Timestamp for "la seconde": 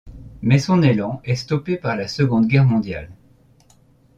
1.95-2.47